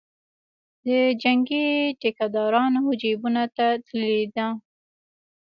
[0.85, 0.87] د
[1.21, 1.65] جنګي
[2.01, 4.47] ټیکدارانو جیبونو ته تللې ده.